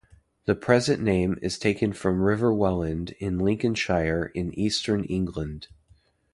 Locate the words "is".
1.43-1.59